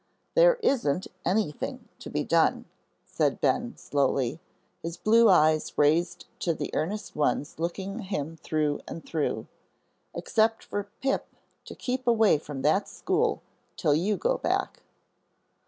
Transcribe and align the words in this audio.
"There 0.33 0.55
isn't 0.63 1.05
anything 1.27 1.87
to 1.99 2.09
be 2.09 2.23
done," 2.23 2.65
said 3.05 3.39
Ben, 3.39 3.77
slowly, 3.77 4.39
his 4.81 4.97
blue 4.97 5.29
eyes 5.29 5.77
raised 5.77 6.25
to 6.39 6.55
the 6.55 6.71
earnest 6.73 7.15
ones 7.15 7.59
looking 7.59 7.99
him 7.99 8.35
through 8.37 8.81
and 8.87 9.05
through, 9.05 9.45
"except 10.15 10.63
for 10.63 10.89
Pip 11.01 11.27
to 11.65 11.75
keep 11.75 12.07
away 12.07 12.39
from 12.39 12.63
that 12.63 12.87
school 12.87 13.43
till 13.77 13.93
you 13.93 14.17
go 14.17 14.39
back." 14.39 14.81